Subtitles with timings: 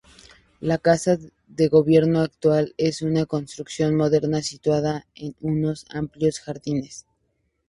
[0.61, 1.15] La Casa
[1.47, 7.05] de Gobierno actual es una construcción moderna situada en unos amplios jardines.